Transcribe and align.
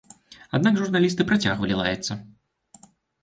Аднак 0.57 0.77
журналісты 0.83 1.27
працягвалі 1.31 1.77
лаяцца. 1.81 2.13